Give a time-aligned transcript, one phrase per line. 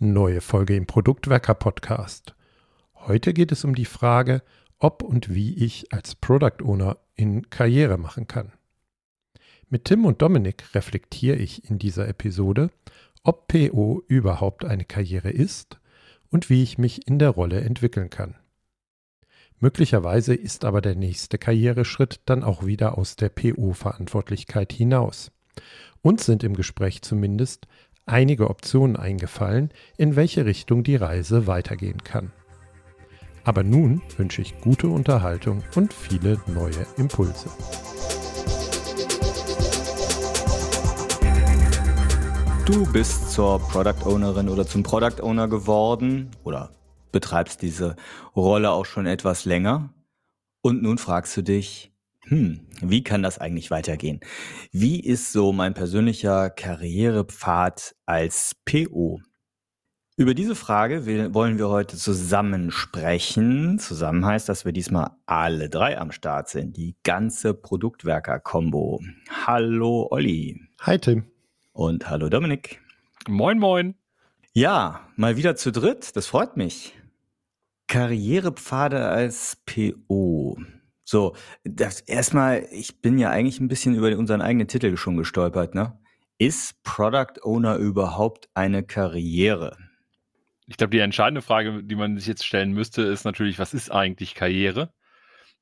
[0.00, 2.36] Neue Folge im Produktwerker Podcast.
[2.94, 4.44] Heute geht es um die Frage,
[4.78, 8.52] ob und wie ich als Product Owner in Karriere machen kann.
[9.68, 12.70] Mit Tim und Dominik reflektiere ich in dieser Episode,
[13.24, 15.80] ob PO überhaupt eine Karriere ist
[16.30, 18.36] und wie ich mich in der Rolle entwickeln kann.
[19.58, 25.32] Möglicherweise ist aber der nächste Karriereschritt dann auch wieder aus der PO-Verantwortlichkeit hinaus.
[26.02, 27.66] Uns sind im Gespräch zumindest
[28.08, 32.32] einige Optionen eingefallen, in welche Richtung die Reise weitergehen kann.
[33.44, 37.48] Aber nun wünsche ich gute Unterhaltung und viele neue Impulse.
[42.66, 46.70] Du bist zur Product Ownerin oder zum Product Owner geworden oder
[47.12, 47.96] betreibst diese
[48.36, 49.94] Rolle auch schon etwas länger.
[50.60, 51.92] Und nun fragst du dich,
[52.28, 54.20] hm, wie kann das eigentlich weitergehen?
[54.72, 59.20] Wie ist so mein persönlicher Karrierepfad als PO?
[60.18, 63.78] Über diese Frage wollen wir heute zusammen sprechen.
[63.78, 66.76] Zusammen heißt, dass wir diesmal alle drei am Start sind.
[66.76, 69.00] Die ganze Produktwerker-Kombo.
[69.46, 70.60] Hallo Olli.
[70.80, 71.30] Hi Tim.
[71.72, 72.80] Und hallo Dominik.
[73.28, 73.94] Moin, moin.
[74.52, 76.16] Ja, mal wieder zu dritt.
[76.16, 76.94] Das freut mich.
[77.86, 80.58] Karrierepfade als PO.
[81.10, 85.74] So, das erstmal, ich bin ja eigentlich ein bisschen über unseren eigenen Titel schon gestolpert,
[85.74, 85.98] ne?
[86.36, 89.78] Ist Product Owner überhaupt eine Karriere?
[90.66, 93.90] Ich glaube, die entscheidende Frage, die man sich jetzt stellen müsste, ist natürlich, was ist
[93.90, 94.92] eigentlich Karriere?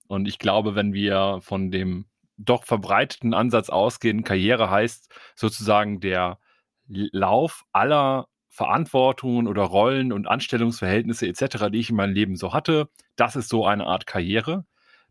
[0.09, 6.41] Und ich glaube, wenn wir von dem doch verbreiteten Ansatz ausgehen, Karriere heißt sozusagen der
[6.89, 12.89] Lauf aller Verantwortungen oder Rollen und Anstellungsverhältnisse etc., die ich in meinem Leben so hatte,
[13.15, 14.67] das ist so eine Art Karriere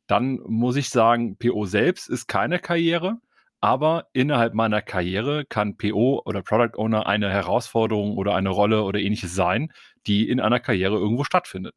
[0.08, 3.18] dann muss ich sagen, PO selbst ist keine Karriere,
[3.62, 9.00] aber innerhalb meiner Karriere kann PO oder Product Owner eine Herausforderung oder eine Rolle oder
[9.00, 9.72] ähnliches sein,
[10.06, 11.76] die in einer Karriere irgendwo stattfindet.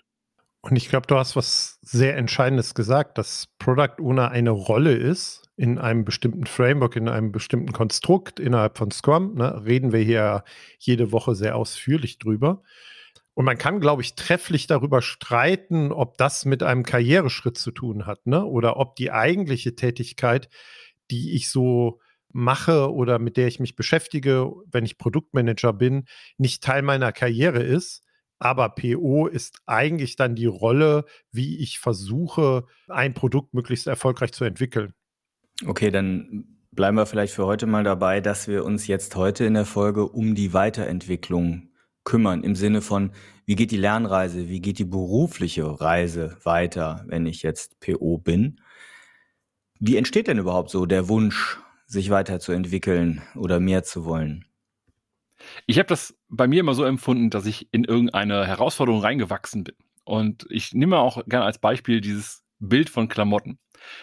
[0.61, 5.49] Und ich glaube, du hast was sehr Entscheidendes gesagt, dass Product Owner eine Rolle ist
[5.57, 9.35] in einem bestimmten Framework, in einem bestimmten Konstrukt innerhalb von Scrum.
[9.35, 10.45] Ne, reden wir hier
[10.79, 12.63] jede Woche sehr ausführlich drüber.
[13.39, 18.05] Und man kann, glaube ich, trefflich darüber streiten, ob das mit einem Karriereschritt zu tun
[18.05, 18.45] hat, ne?
[18.45, 20.49] Oder ob die eigentliche Tätigkeit,
[21.13, 22.01] die ich so
[22.33, 26.07] mache oder mit der ich mich beschäftige, wenn ich Produktmanager bin,
[26.37, 28.03] nicht Teil meiner Karriere ist.
[28.41, 34.43] Aber PO ist eigentlich dann die Rolle, wie ich versuche, ein Produkt möglichst erfolgreich zu
[34.43, 34.95] entwickeln.
[35.65, 39.55] Okay, dann bleiben wir vielleicht für heute mal dabei, dass wir uns jetzt heute in
[39.55, 41.68] der Folge um die Weiterentwicklung
[42.09, 43.13] kümmern im Sinne von,
[43.45, 48.63] wie geht die Lernreise, wie geht die berufliche Reise weiter, wenn ich jetzt PO bin?
[49.79, 54.47] Wie entsteht denn überhaupt so der Wunsch, sich weiterzuentwickeln oder mehr zu wollen?
[55.67, 59.75] Ich habe das bei mir immer so empfunden, dass ich in irgendeine Herausforderung reingewachsen bin.
[60.05, 63.59] Und ich nehme auch gerne als Beispiel dieses Bild von Klamotten.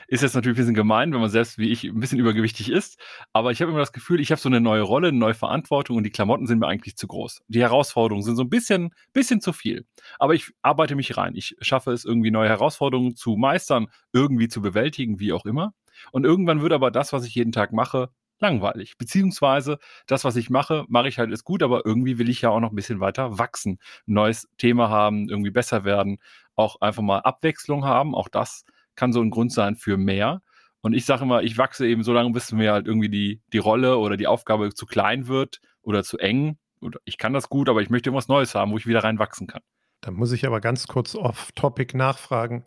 [0.07, 2.99] Ist jetzt natürlich ein bisschen gemein, wenn man selbst wie ich ein bisschen übergewichtig ist,
[3.33, 5.97] aber ich habe immer das Gefühl, ich habe so eine neue Rolle, eine neue Verantwortung
[5.97, 7.41] und die Klamotten sind mir eigentlich zu groß.
[7.47, 9.85] Die Herausforderungen sind so ein bisschen, bisschen zu viel.
[10.19, 11.35] Aber ich arbeite mich rein.
[11.35, 15.73] Ich schaffe es irgendwie neue Herausforderungen zu meistern, irgendwie zu bewältigen, wie auch immer.
[16.11, 18.09] Und irgendwann wird aber das, was ich jeden Tag mache,
[18.39, 18.97] langweilig.
[18.97, 22.49] Beziehungsweise das, was ich mache, mache ich halt ist gut, aber irgendwie will ich ja
[22.49, 26.19] auch noch ein bisschen weiter wachsen, ein neues Thema haben, irgendwie besser werden,
[26.55, 28.15] auch einfach mal Abwechslung haben.
[28.15, 30.41] Auch das kann so ein Grund sein für mehr.
[30.81, 33.57] Und ich sage immer, ich wachse eben so lange, bis mir halt irgendwie die, die
[33.57, 36.57] Rolle oder die Aufgabe zu klein wird oder zu eng.
[36.81, 39.47] Oder ich kann das gut, aber ich möchte irgendwas Neues haben, wo ich wieder reinwachsen
[39.47, 39.61] kann.
[40.01, 42.65] Da muss ich aber ganz kurz off-topic nachfragen.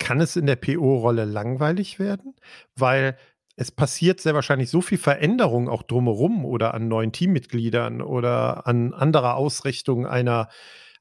[0.00, 2.34] Kann es in der PO-Rolle langweilig werden?
[2.74, 3.16] Weil
[3.54, 8.94] es passiert sehr wahrscheinlich so viel Veränderung auch drumherum oder an neuen Teammitgliedern oder an
[8.94, 10.48] anderer Ausrichtung einer,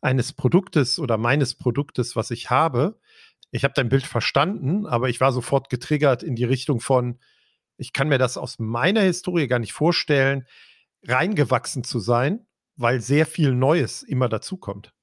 [0.01, 2.99] eines Produktes oder meines Produktes, was ich habe,
[3.51, 7.19] ich habe dein Bild verstanden, aber ich war sofort getriggert in die Richtung von,
[7.77, 10.45] ich kann mir das aus meiner Historie gar nicht vorstellen,
[11.07, 12.45] reingewachsen zu sein,
[12.75, 14.93] weil sehr viel Neues immer dazukommt.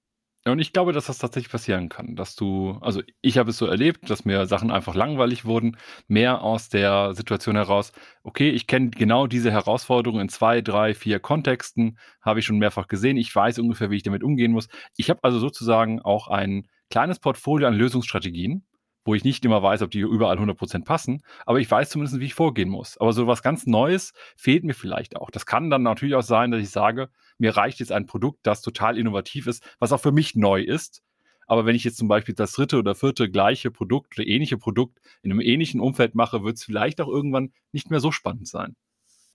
[0.45, 3.67] Und ich glaube, dass das tatsächlich passieren kann, dass du, also ich habe es so
[3.67, 5.77] erlebt, dass mir Sachen einfach langweilig wurden,
[6.07, 7.93] mehr aus der Situation heraus,
[8.23, 12.87] okay, ich kenne genau diese Herausforderungen in zwei, drei, vier Kontexten, habe ich schon mehrfach
[12.87, 14.69] gesehen, ich weiß ungefähr, wie ich damit umgehen muss.
[14.97, 18.67] Ich habe also sozusagen auch ein kleines Portfolio an Lösungsstrategien,
[19.05, 22.27] wo ich nicht immer weiß, ob die überall 100% passen, aber ich weiß zumindest, wie
[22.27, 22.99] ich vorgehen muss.
[22.99, 25.31] Aber so was ganz Neues fehlt mir vielleicht auch.
[25.31, 28.63] Das kann dann natürlich auch sein, dass ich sage, mir reicht jetzt ein Produkt, das
[28.63, 31.03] total innovativ ist, was auch für mich neu ist.
[31.47, 34.99] Aber wenn ich jetzt zum Beispiel das dritte oder vierte gleiche Produkt oder ähnliche Produkt
[35.23, 38.75] in einem ähnlichen Umfeld mache, wird es vielleicht auch irgendwann nicht mehr so spannend sein.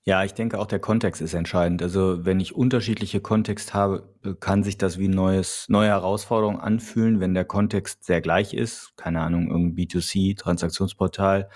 [0.04, 1.84] Ja, ich denke auch der Kontext ist entscheidend.
[1.84, 4.10] Also wenn ich unterschiedliche Kontext habe,
[4.40, 8.94] kann sich das wie neues, neue Herausforderung anfühlen, wenn der Kontext sehr gleich ist.
[8.98, 11.50] Keine Ahnung, irgendein B2C, Transaktionsportal.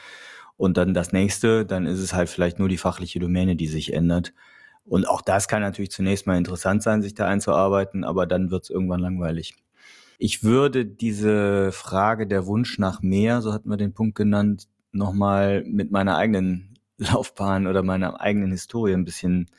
[0.58, 3.94] Und dann das nächste, dann ist es halt vielleicht nur die fachliche Domäne, die sich
[3.94, 4.32] ändert.
[4.86, 8.66] Und auch das kann natürlich zunächst mal interessant sein, sich da einzuarbeiten, aber dann wird
[8.66, 9.56] es irgendwann langweilig.
[10.20, 15.64] Ich würde diese Frage der Wunsch nach mehr, so hatten wir den Punkt genannt, nochmal
[15.66, 19.50] mit meiner eigenen Laufbahn oder meiner eigenen Historie ein bisschen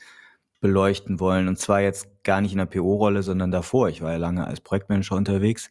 [0.59, 1.47] beleuchten wollen.
[1.47, 3.89] Und zwar jetzt gar nicht in der PO-Rolle, sondern davor.
[3.89, 5.69] Ich war ja lange als Projektmanager unterwegs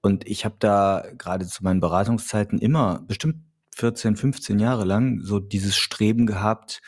[0.00, 3.36] und ich habe da gerade zu meinen Beratungszeiten immer bestimmt
[3.76, 6.80] 14, 15 Jahre lang so dieses Streben gehabt,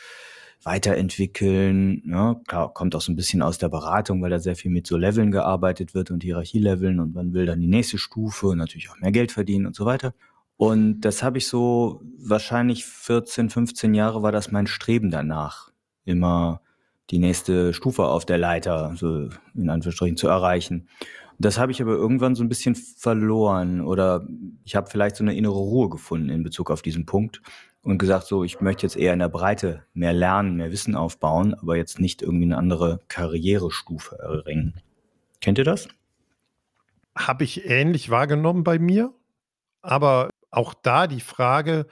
[0.63, 2.01] weiterentwickeln.
[2.05, 2.41] Ne?
[2.47, 4.97] klar, kommt auch so ein bisschen aus der Beratung, weil da sehr viel mit so
[4.97, 8.97] Leveln gearbeitet wird und Hierarchieleveln und man will dann die nächste Stufe und natürlich auch
[8.99, 10.13] mehr Geld verdienen und so weiter.
[10.59, 15.71] Und das habe ich so wahrscheinlich 14, 15 Jahre war das mein Streben danach,
[16.03, 16.59] immer
[17.11, 20.89] die nächste Stufe auf der Leiter, so in Anführungsstrichen, zu erreichen.
[21.37, 24.27] Das habe ich aber irgendwann so ein bisschen verloren oder
[24.65, 27.41] ich habe vielleicht so eine innere Ruhe gefunden in Bezug auf diesen Punkt
[27.81, 31.53] und gesagt, so, ich möchte jetzt eher in der Breite mehr lernen, mehr Wissen aufbauen,
[31.53, 34.81] aber jetzt nicht irgendwie eine andere Karrierestufe erringen.
[35.39, 35.87] Kennt ihr das?
[37.15, 39.13] Habe ich ähnlich wahrgenommen bei mir,
[39.81, 41.87] aber auch da die Frage,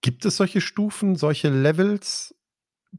[0.00, 2.34] gibt es solche Stufen, solche Levels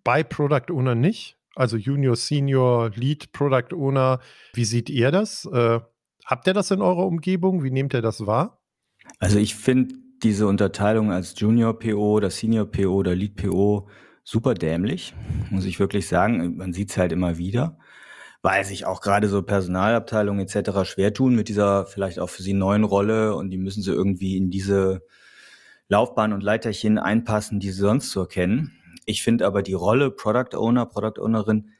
[0.03, 1.37] bei Product Owner nicht?
[1.55, 4.19] Also Junior, Senior, Lead, Product Owner.
[4.53, 5.45] Wie seht ihr das?
[5.45, 5.79] Äh,
[6.25, 7.63] habt ihr das in eurer Umgebung?
[7.63, 8.61] Wie nehmt ihr das wahr?
[9.17, 13.89] Also ich finde diese Unterteilung als Junior PO oder Senior PO oder Lead PO
[14.23, 15.13] super dämlich,
[15.49, 16.57] muss ich wirklich sagen.
[16.57, 17.77] Man sieht es halt immer wieder
[18.41, 20.89] weil sich auch gerade so Personalabteilungen etc.
[20.89, 24.37] schwer tun mit dieser vielleicht auch für sie neuen Rolle und die müssen sie irgendwie
[24.37, 25.01] in diese
[25.89, 28.71] Laufbahn und Leiterchen einpassen, die sie sonst so kennen.
[29.05, 31.71] Ich finde aber die Rolle Product Owner, Product Ownerin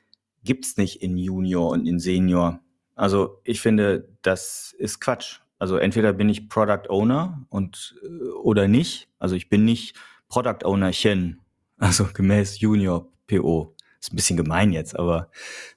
[0.43, 2.59] gibt's nicht in Junior und in Senior.
[2.95, 5.39] Also ich finde, das ist Quatsch.
[5.59, 9.09] Also entweder bin ich Product Owner und äh, oder nicht.
[9.19, 9.95] Also ich bin nicht
[10.27, 11.41] Product Ownerchen,
[11.77, 13.75] also gemäß Junior PO.
[13.99, 15.29] Ist ein bisschen gemein jetzt, aber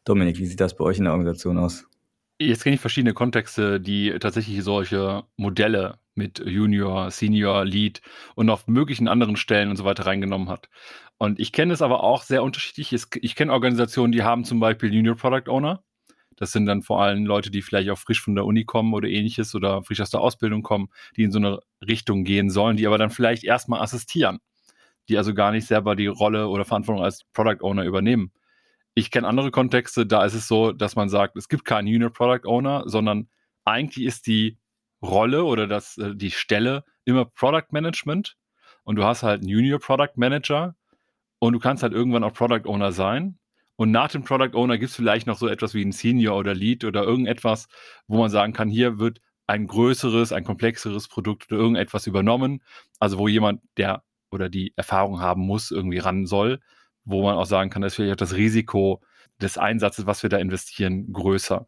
[0.04, 1.86] Dominik, wie sieht das bei euch in der Organisation aus?
[2.38, 8.00] Jetzt kenne ich verschiedene Kontexte, die tatsächlich solche Modelle mit Junior, Senior, Lead
[8.34, 10.68] und auf möglichen anderen Stellen und so weiter reingenommen hat.
[11.18, 13.06] Und ich kenne es aber auch sehr unterschiedlich.
[13.20, 15.82] Ich kenne Organisationen, die haben zum Beispiel Junior Product Owner.
[16.36, 19.08] Das sind dann vor allem Leute, die vielleicht auch frisch von der Uni kommen oder
[19.08, 22.86] ähnliches oder frisch aus der Ausbildung kommen, die in so eine Richtung gehen sollen, die
[22.86, 24.40] aber dann vielleicht erstmal assistieren
[25.12, 28.32] die also gar nicht selber die Rolle oder Verantwortung als Product Owner übernehmen.
[28.94, 32.10] Ich kenne andere Kontexte, da ist es so, dass man sagt, es gibt keinen Junior
[32.10, 33.28] Product Owner, sondern
[33.64, 34.58] eigentlich ist die
[35.02, 38.36] Rolle oder das, äh, die Stelle immer Product Management
[38.84, 40.76] und du hast halt einen Junior Product Manager
[41.38, 43.38] und du kannst halt irgendwann auch Product Owner sein.
[43.76, 46.54] Und nach dem Product Owner gibt es vielleicht noch so etwas wie ein Senior oder
[46.54, 47.68] Lead oder irgendetwas,
[48.06, 52.62] wo man sagen kann, hier wird ein größeres, ein komplexeres Produkt oder irgendetwas übernommen.
[53.00, 56.60] Also wo jemand, der oder die Erfahrung haben muss, irgendwie ran soll,
[57.04, 59.00] wo man auch sagen kann, dass vielleicht auch das Risiko
[59.40, 61.66] des Einsatzes, was wir da investieren, größer.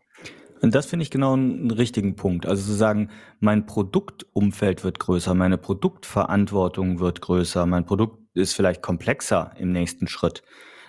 [0.61, 2.47] Und das finde ich genau einen richtigen Punkt.
[2.47, 8.81] Also zu sagen, mein Produktumfeld wird größer, meine Produktverantwortung wird größer, mein Produkt ist vielleicht
[8.81, 10.43] komplexer im nächsten Schritt.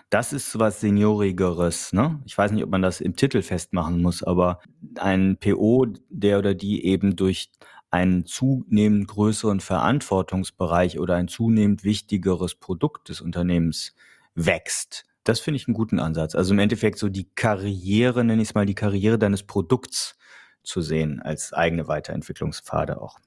[0.09, 1.91] Das ist was Seniorigeres.
[1.91, 2.21] Ne?
[2.25, 4.59] Ich weiß nicht, ob man das im Titel festmachen muss, aber
[4.97, 7.49] ein PO, der oder die eben durch
[7.95, 13.95] einen zunehmend größeren Verantwortungsbereich oder ein zunehmend wichtigeres Produkt des Unternehmens
[14.33, 15.05] wächst.
[15.23, 16.35] Das finde ich einen guten Ansatz.
[16.35, 20.17] Also im Endeffekt so die Karriere, nenne ich es mal, die Karriere deines Produkts
[20.61, 23.17] zu sehen als eigene Weiterentwicklungspfade auch.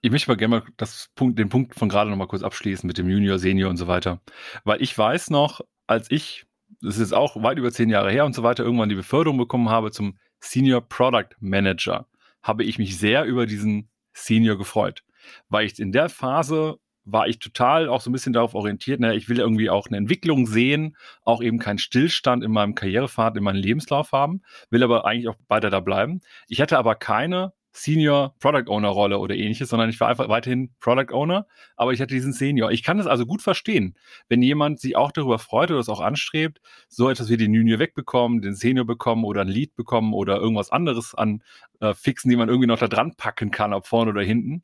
[0.00, 2.98] Ich möchte mal gerne mal Punkt, den Punkt von gerade noch mal kurz abschließen mit
[2.98, 4.20] dem Junior, Senior und so weiter.
[4.62, 6.46] Weil ich weiß noch, als ich,
[6.80, 9.38] das ist jetzt auch weit über zehn Jahre her und so weiter, irgendwann die Beförderung
[9.38, 12.06] bekommen habe zum Senior Product Manager
[12.42, 15.04] habe ich mich sehr über diesen Senior gefreut,
[15.48, 19.14] weil ich in der Phase war ich total auch so ein bisschen darauf orientiert, ne,
[19.14, 23.42] ich will irgendwie auch eine Entwicklung sehen, auch eben keinen Stillstand in meinem Karrierepfad, in
[23.44, 26.20] meinem Lebenslauf haben, will aber eigentlich auch weiter da bleiben.
[26.46, 30.74] Ich hatte aber keine Senior Product Owner Rolle oder ähnliches, sondern ich war einfach weiterhin
[30.80, 31.46] Product Owner,
[31.76, 32.72] aber ich hatte diesen Senior.
[32.72, 33.96] Ich kann das also gut verstehen,
[34.28, 37.78] wenn jemand sich auch darüber freut oder es auch anstrebt, so etwas wie den Junior
[37.78, 41.42] wegbekommen, den Senior bekommen oder ein Lead bekommen oder irgendwas anderes an
[41.80, 44.62] äh, Fixen, die man irgendwie noch da dran packen kann, ob vorne oder hinten.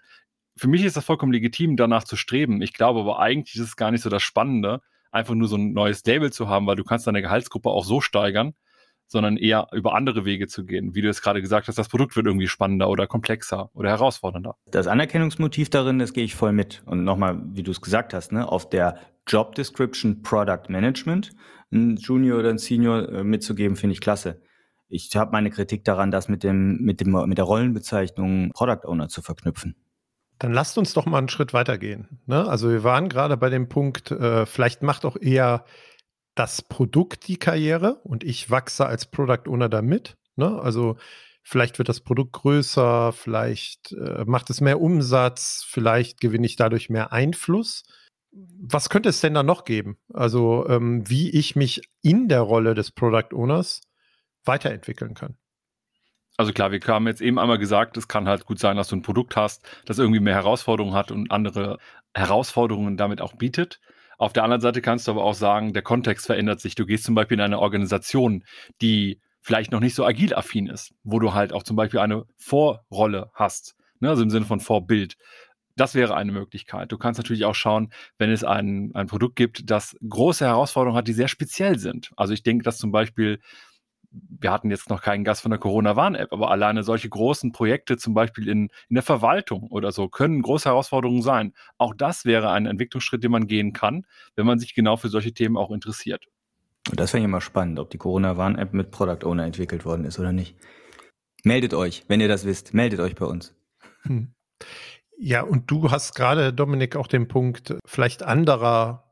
[0.57, 2.63] Für mich ist das vollkommen legitim, danach zu streben.
[2.63, 4.81] Ich glaube aber eigentlich ist es gar nicht so das Spannende,
[5.13, 8.01] einfach nur so ein neues Label zu haben, weil du kannst deine Gehaltsgruppe auch so
[8.01, 8.55] steigern,
[9.07, 10.95] sondern eher über andere Wege zu gehen.
[10.95, 14.57] Wie du es gerade gesagt hast, das Produkt wird irgendwie spannender oder komplexer oder herausfordernder.
[14.71, 16.83] Das Anerkennungsmotiv darin, das gehe ich voll mit.
[16.87, 21.33] Und nochmal, wie du es gesagt hast, ne, auf der Job Description Product Management,
[21.73, 24.41] ein Junior oder ein Senior äh, mitzugeben, finde ich klasse.
[24.89, 29.09] Ich habe meine Kritik daran, das mit dem, mit dem, mit der Rollenbezeichnung Product Owner
[29.09, 29.75] zu verknüpfen.
[30.39, 32.21] Dann lasst uns doch mal einen Schritt weitergehen.
[32.27, 32.47] Ne?
[32.47, 35.65] Also wir waren gerade bei dem Punkt, äh, vielleicht macht auch eher
[36.37, 40.17] das Produkt die Karriere und ich wachse als Product Owner damit.
[40.37, 40.61] Ne?
[40.61, 40.97] Also
[41.43, 46.91] vielleicht wird das Produkt größer, vielleicht äh, macht es mehr Umsatz, vielleicht gewinne ich dadurch
[46.91, 47.85] mehr Einfluss.
[48.33, 49.97] Was könnte es denn da noch geben?
[50.13, 53.81] Also ähm, wie ich mich in der Rolle des Product Owners
[54.45, 55.37] weiterentwickeln kann.
[56.37, 58.97] Also klar, wir haben jetzt eben einmal gesagt, es kann halt gut sein, dass du
[58.97, 61.79] ein Produkt hast, das irgendwie mehr Herausforderungen hat und andere
[62.15, 63.81] Herausforderungen damit auch bietet.
[64.19, 66.75] Auf der anderen Seite kannst du aber auch sagen, der Kontext verändert sich.
[66.75, 68.45] Du gehst zum Beispiel in eine Organisation,
[68.81, 72.25] die vielleicht noch nicht so agil affin ist, wo du halt auch zum Beispiel eine
[72.37, 74.09] Vorrolle hast, ne?
[74.09, 75.17] also im Sinne von Vorbild.
[75.77, 76.91] Das wäre eine Möglichkeit.
[76.91, 81.07] Du kannst natürlich auch schauen, wenn es ein, ein Produkt gibt, das große Herausforderungen hat,
[81.07, 82.11] die sehr speziell sind.
[82.17, 83.41] Also ich denke, dass zum Beispiel
[84.41, 88.15] wir hatten jetzt noch keinen Gast von der Corona-Warn-App, aber alleine solche großen Projekte, zum
[88.15, 91.53] Beispiel in, in der Verwaltung oder so, können große Herausforderungen sein.
[91.79, 95.33] Auch das wäre ein Entwicklungsschritt, den man gehen kann, wenn man sich genau für solche
[95.33, 96.27] Themen auch interessiert.
[96.91, 100.19] Und das fände ich mal spannend, ob die Corona-Warn-App mit Product Owner entwickelt worden ist
[100.19, 100.57] oder nicht.
[101.45, 103.55] Meldet euch, wenn ihr das wisst, meldet euch bei uns.
[104.03, 104.33] Hm.
[105.19, 109.06] Ja, und du hast gerade, Dominik, auch den Punkt vielleicht anderer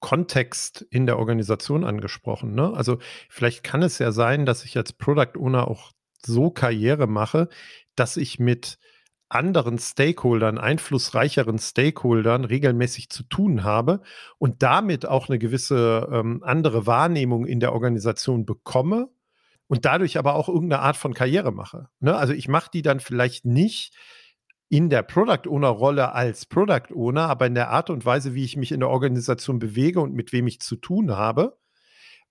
[0.00, 2.54] Kontext in der Organisation angesprochen.
[2.54, 2.72] Ne?
[2.74, 5.92] Also vielleicht kann es ja sein, dass ich als Product Owner auch
[6.24, 7.48] so Karriere mache,
[7.94, 8.78] dass ich mit
[9.28, 14.02] anderen Stakeholdern, einflussreicheren Stakeholdern regelmäßig zu tun habe
[14.38, 19.08] und damit auch eine gewisse ähm, andere Wahrnehmung in der Organisation bekomme
[19.68, 21.88] und dadurch aber auch irgendeine Art von Karriere mache.
[22.00, 22.16] Ne?
[22.16, 23.94] Also ich mache die dann vielleicht nicht
[24.70, 28.44] in der Product Owner Rolle als Product Owner, aber in der Art und Weise, wie
[28.44, 31.58] ich mich in der Organisation bewege und mit wem ich zu tun habe,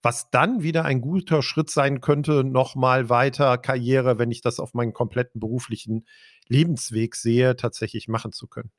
[0.01, 4.73] was dann wieder ein guter Schritt sein könnte, nochmal weiter Karriere, wenn ich das auf
[4.73, 6.07] meinen kompletten beruflichen
[6.47, 8.71] Lebensweg sehe, tatsächlich machen zu können.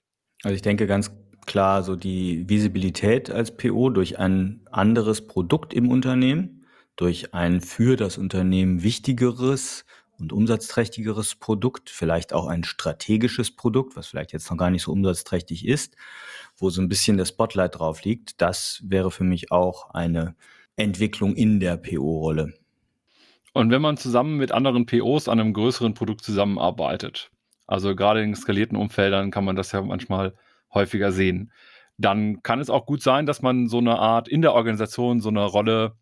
[0.42, 1.12] Also ich denke ganz
[1.44, 6.64] klar, so die Visibilität als PO durch ein anderes Produkt im Unternehmen,
[6.96, 9.84] durch ein für das Unternehmen wichtigeres
[10.20, 14.92] und umsatzträchtigeres Produkt, vielleicht auch ein strategisches Produkt, was vielleicht jetzt noch gar nicht so
[14.92, 15.96] umsatzträchtig ist,
[16.56, 20.34] wo so ein bisschen der Spotlight drauf liegt, das wäre für mich auch eine
[20.76, 22.54] Entwicklung in der PO-Rolle.
[23.52, 27.30] Und wenn man zusammen mit anderen POs an einem größeren Produkt zusammenarbeitet,
[27.66, 30.34] also gerade in skalierten Umfeldern kann man das ja manchmal
[30.72, 31.52] häufiger sehen,
[31.98, 35.28] dann kann es auch gut sein, dass man so eine Art in der Organisation so
[35.28, 35.96] eine Rolle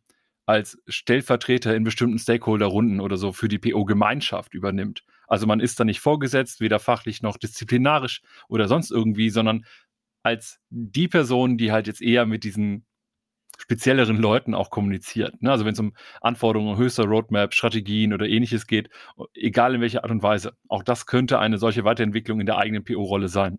[0.48, 5.04] als Stellvertreter in bestimmten Stakeholder-Runden oder so für die PO-Gemeinschaft übernimmt.
[5.26, 9.66] Also man ist da nicht vorgesetzt, weder fachlich noch disziplinarisch oder sonst irgendwie, sondern
[10.22, 12.86] als die Person, die halt jetzt eher mit diesen
[13.58, 15.42] spezielleren Leuten auch kommuniziert.
[15.42, 15.50] Ne?
[15.50, 18.88] Also wenn es um Anforderungen höchster Roadmap, Strategien oder ähnliches geht,
[19.34, 20.54] egal in welcher Art und Weise.
[20.66, 23.58] Auch das könnte eine solche Weiterentwicklung in der eigenen PO-Rolle sein.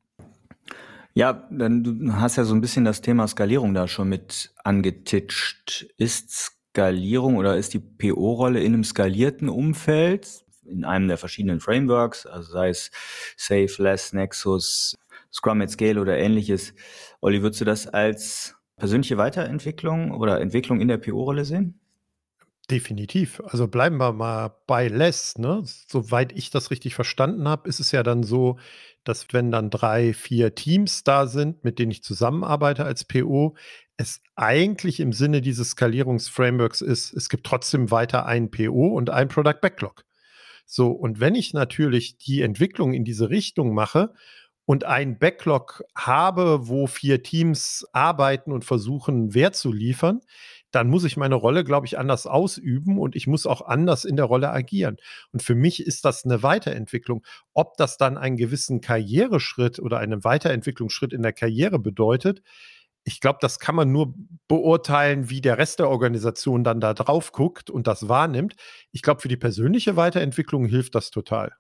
[1.14, 5.86] Ja, dann du hast ja so ein bisschen das Thema Skalierung da schon mit angetitscht.
[5.98, 12.26] Ist Skalierung oder ist die PO-Rolle in einem skalierten Umfeld, in einem der verschiedenen Frameworks,
[12.26, 12.92] also sei es
[13.38, 14.96] Safe, Less, Nexus,
[15.32, 16.74] Scrum at Scale oder ähnliches.
[17.22, 21.80] Olli, würdest du das als persönliche Weiterentwicklung oder Entwicklung in der PO-Rolle sehen?
[22.70, 23.42] Definitiv.
[23.46, 25.40] Also bleiben wir mal bei Less.
[25.40, 25.64] Ne?
[25.64, 28.60] Soweit ich das richtig verstanden habe, ist es ja dann so,
[29.04, 33.56] dass wenn dann drei, vier Teams da sind, mit denen ich zusammenarbeite als PO,
[34.00, 39.28] es eigentlich im Sinne dieses Skalierungsframeworks ist, es gibt trotzdem weiter ein PO und ein
[39.28, 40.06] Product Backlog.
[40.66, 44.14] So, und wenn ich natürlich die Entwicklung in diese Richtung mache
[44.64, 50.22] und ein Backlog habe, wo vier Teams arbeiten und versuchen, Wert zu liefern,
[50.72, 54.16] dann muss ich meine Rolle, glaube ich, anders ausüben und ich muss auch anders in
[54.16, 54.96] der Rolle agieren.
[55.34, 57.26] Und für mich ist das eine Weiterentwicklung.
[57.54, 62.44] Ob das dann einen gewissen Karriereschritt oder einen Weiterentwicklungsschritt in der Karriere bedeutet,
[63.10, 64.14] ich glaube, das kann man nur
[64.48, 68.56] beurteilen, wie der Rest der Organisation dann da drauf guckt und das wahrnimmt.
[68.92, 71.52] Ich glaube, für die persönliche Weiterentwicklung hilft das total.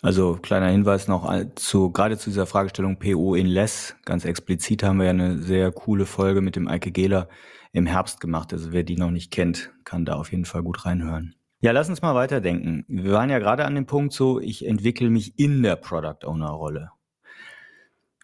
[0.00, 3.94] Also kleiner Hinweis noch zu gerade zu dieser Fragestellung PO in Less.
[4.06, 7.28] Ganz explizit haben wir ja eine sehr coole Folge mit dem Eike Gehler
[7.72, 8.54] im Herbst gemacht.
[8.54, 11.34] Also wer die noch nicht kennt, kann da auf jeden Fall gut reinhören.
[11.60, 12.86] Ja, lass uns mal weiterdenken.
[12.88, 16.48] Wir waren ja gerade an dem Punkt so, ich entwickle mich in der Product Owner
[16.48, 16.90] Rolle.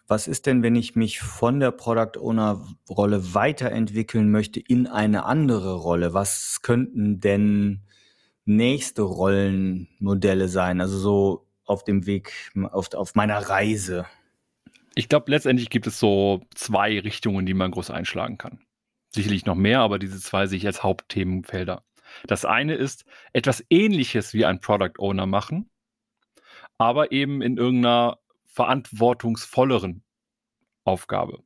[0.07, 5.25] Was ist denn, wenn ich mich von der Product Owner Rolle weiterentwickeln möchte in eine
[5.25, 6.13] andere Rolle?
[6.13, 7.81] Was könnten denn
[8.45, 10.79] nächste Rollenmodelle sein?
[10.79, 12.31] Also so auf dem Weg,
[12.71, 14.05] auf, auf meiner Reise.
[14.95, 18.61] Ich glaube, letztendlich gibt es so zwei Richtungen, die man groß einschlagen kann.
[19.09, 21.83] Sicherlich noch mehr, aber diese zwei sehe ich als Hauptthemenfelder.
[22.25, 25.69] Das eine ist etwas ähnliches wie ein Product Owner machen,
[26.77, 28.19] aber eben in irgendeiner
[28.57, 30.03] verantwortungsvolleren
[30.83, 31.43] Aufgabe.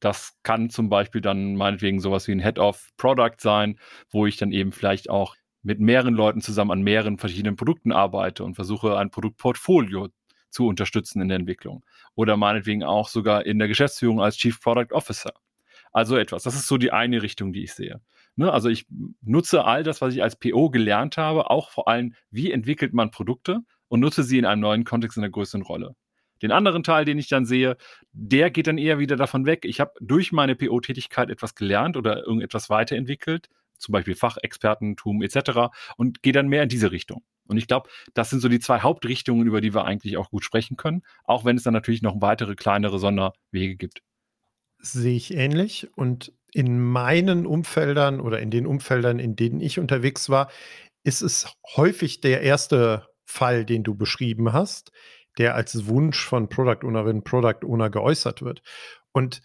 [0.00, 3.78] Das kann zum Beispiel dann meinetwegen sowas wie ein Head of Product sein,
[4.10, 8.42] wo ich dann eben vielleicht auch mit mehreren Leuten zusammen an mehreren verschiedenen Produkten arbeite
[8.42, 10.08] und versuche ein Produktportfolio
[10.50, 11.84] zu unterstützen in der Entwicklung.
[12.16, 15.34] Oder meinetwegen auch sogar in der Geschäftsführung als Chief Product Officer.
[15.92, 16.42] Also etwas.
[16.42, 18.00] Das ist so die eine Richtung, die ich sehe.
[18.34, 18.52] Ne?
[18.52, 18.86] Also ich
[19.22, 23.12] nutze all das, was ich als PO gelernt habe, auch vor allem, wie entwickelt man
[23.12, 25.94] Produkte und nutze sie in einem neuen Kontext in einer größeren Rolle.
[26.42, 27.76] Den anderen Teil, den ich dann sehe,
[28.12, 29.64] der geht dann eher wieder davon weg.
[29.64, 35.70] Ich habe durch meine PO-Tätigkeit etwas gelernt oder irgendetwas weiterentwickelt, zum Beispiel Fachexpertentum etc.
[35.96, 37.22] und gehe dann mehr in diese Richtung.
[37.46, 40.44] Und ich glaube, das sind so die zwei Hauptrichtungen, über die wir eigentlich auch gut
[40.44, 44.02] sprechen können, auch wenn es dann natürlich noch weitere kleinere Sonderwege gibt.
[44.80, 45.88] Sehe ich ähnlich.
[45.96, 50.50] Und in meinen Umfeldern oder in den Umfeldern, in denen ich unterwegs war,
[51.04, 54.92] ist es häufig der erste Fall, den du beschrieben hast,
[55.38, 58.62] der als Wunsch von Product Ownerin, Product Owner geäußert wird.
[59.12, 59.40] Und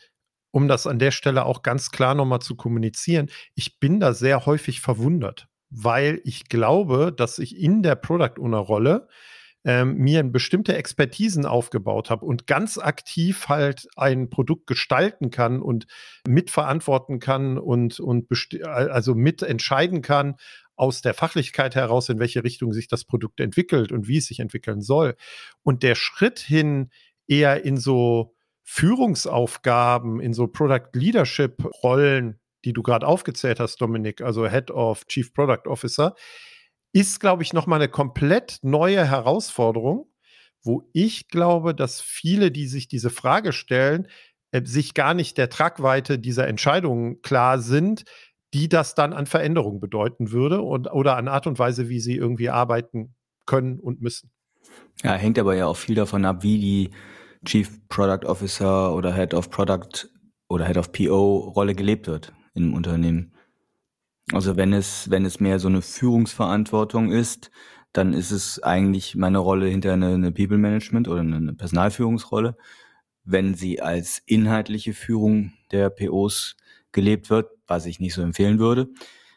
[0.51, 4.45] um das an der Stelle auch ganz klar nochmal zu kommunizieren, ich bin da sehr
[4.45, 9.07] häufig verwundert, weil ich glaube, dass ich in der Product Owner Rolle
[9.65, 15.87] ähm, mir bestimmte Expertisen aufgebaut habe und ganz aktiv halt ein Produkt gestalten kann und
[16.27, 18.27] mitverantworten kann und, und
[18.65, 20.35] also mitentscheiden kann
[20.75, 24.39] aus der Fachlichkeit heraus, in welche Richtung sich das Produkt entwickelt und wie es sich
[24.39, 25.15] entwickeln soll.
[25.61, 26.89] Und der Schritt hin
[27.27, 34.21] eher in so Führungsaufgaben, in so Product Leadership Rollen die du gerade aufgezählt hast, Dominik,
[34.21, 36.15] also Head of Chief Product Officer,
[36.93, 40.07] ist, glaube ich, nochmal eine komplett neue Herausforderung,
[40.63, 44.07] wo ich glaube, dass viele, die sich diese Frage stellen,
[44.51, 48.05] äh, sich gar nicht der Tragweite dieser Entscheidungen klar sind,
[48.53, 52.15] die das dann an Veränderung bedeuten würde und, oder an Art und Weise, wie sie
[52.15, 54.31] irgendwie arbeiten können und müssen.
[55.03, 56.89] Ja, hängt aber ja auch viel davon ab, wie die
[57.45, 60.07] Chief Product Officer oder Head of Product
[60.47, 63.33] oder Head of PO Rolle gelebt wird im Unternehmen.
[64.31, 67.51] Also wenn es, wenn es mehr so eine Führungsverantwortung ist,
[67.91, 72.55] dann ist es eigentlich meine Rolle hinter eine, eine People Management oder eine Personalführungsrolle.
[73.25, 76.55] Wenn sie als inhaltliche Führung der POs
[76.93, 78.89] gelebt wird, was ich nicht so empfehlen würde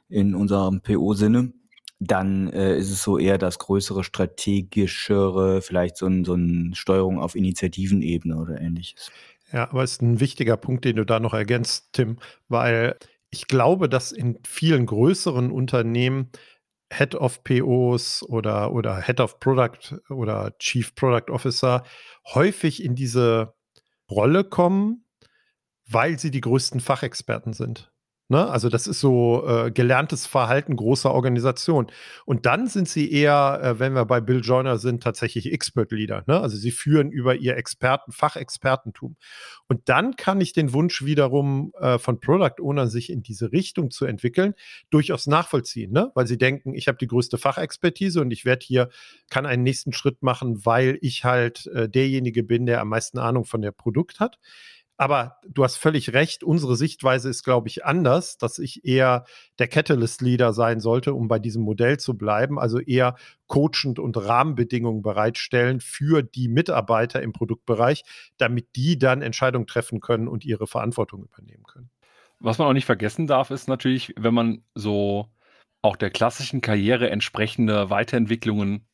[0.08, 1.52] in unserem PO-Sinne,
[1.98, 7.18] dann äh, ist es so eher das größere, strategischere, vielleicht so, ein, so eine Steuerung
[7.18, 9.10] auf Initiativenebene oder ähnliches.
[9.52, 12.96] Ja, aber es ist ein wichtiger Punkt, den du da noch ergänzt, Tim, weil
[13.30, 16.30] ich glaube, dass in vielen größeren Unternehmen
[16.92, 21.82] Head of POs oder, oder Head of Product oder Chief Product Officer
[22.34, 23.54] häufig in diese
[24.10, 25.05] Rolle kommen,
[25.88, 27.90] weil sie die größten Fachexperten sind.
[28.28, 28.44] Ne?
[28.48, 31.86] Also das ist so äh, gelerntes Verhalten großer Organisationen.
[32.24, 36.24] Und dann sind sie eher, äh, wenn wir bei Bill Joyner sind, tatsächlich Expert Leader.
[36.26, 36.40] Ne?
[36.40, 39.16] Also sie führen über ihr Experten, Fachexpertentum.
[39.68, 43.92] Und dann kann ich den Wunsch wiederum äh, von Product Ownern, sich in diese Richtung
[43.92, 44.54] zu entwickeln,
[44.90, 46.10] durchaus nachvollziehen, ne?
[46.14, 48.88] weil sie denken, ich habe die größte Fachexpertise und ich werde hier,
[49.30, 53.44] kann einen nächsten Schritt machen, weil ich halt äh, derjenige bin, der am meisten Ahnung
[53.44, 54.40] von der Produkt hat.
[54.98, 59.24] Aber du hast völlig recht, unsere Sichtweise ist, glaube ich, anders, dass ich eher
[59.58, 65.02] der Catalyst-Leader sein sollte, um bei diesem Modell zu bleiben, also eher coachend und Rahmenbedingungen
[65.02, 68.04] bereitstellen für die Mitarbeiter im Produktbereich,
[68.38, 71.90] damit die dann Entscheidungen treffen können und ihre Verantwortung übernehmen können.
[72.38, 75.28] Was man auch nicht vergessen darf, ist natürlich, wenn man so
[75.82, 78.86] auch der klassischen Karriere entsprechende Weiterentwicklungen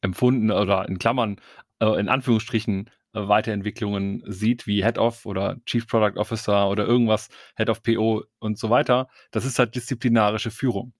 [0.00, 1.40] empfunden oder in Klammern,
[1.80, 7.70] äh, in Anführungsstrichen Weiterentwicklungen sieht, wie Head of oder Chief Product Officer oder irgendwas, Head
[7.70, 10.92] of PO und so weiter, das ist halt disziplinarische Führung.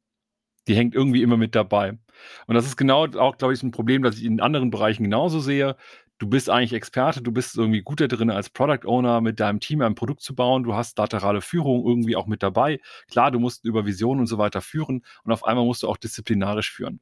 [0.66, 1.98] Die hängt irgendwie immer mit dabei.
[2.46, 5.40] Und das ist genau auch, glaube ich, ein Problem, das ich in anderen Bereichen genauso
[5.40, 5.76] sehe.
[6.18, 9.60] Du bist eigentlich Experte, du bist irgendwie gut da drin, als Product Owner mit deinem
[9.60, 10.62] Team ein Produkt zu bauen.
[10.62, 12.80] Du hast laterale Führung irgendwie auch mit dabei.
[13.10, 15.96] Klar, du musst über Visionen und so weiter führen und auf einmal musst du auch
[15.96, 17.00] disziplinarisch führen.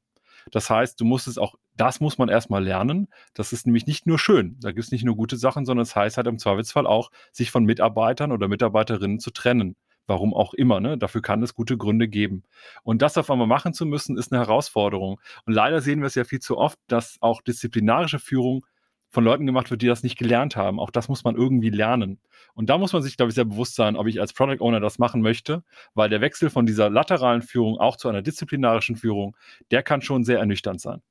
[0.51, 3.08] Das heißt, du musst es auch, das muss man erstmal lernen.
[3.35, 4.56] Das ist nämlich nicht nur schön.
[4.61, 7.50] Da gibt es nicht nur gute Sachen, sondern es heißt halt im Zweifelsfall auch, sich
[7.50, 9.76] von Mitarbeitern oder Mitarbeiterinnen zu trennen.
[10.06, 10.98] Warum auch immer, ne?
[10.98, 12.42] Dafür kann es gute Gründe geben.
[12.82, 15.20] Und das auf einmal machen zu müssen, ist eine Herausforderung.
[15.46, 18.66] Und leider sehen wir es ja viel zu oft, dass auch disziplinarische Führung
[19.11, 20.80] von Leuten gemacht wird, die das nicht gelernt haben.
[20.80, 22.18] Auch das muss man irgendwie lernen.
[22.54, 24.80] Und da muss man sich, glaube ich, sehr bewusst sein, ob ich als Product Owner
[24.80, 25.62] das machen möchte,
[25.94, 29.37] weil der Wechsel von dieser lateralen Führung auch zu einer disziplinarischen Führung,
[29.70, 31.02] der kann schon sehr ernüchternd sein.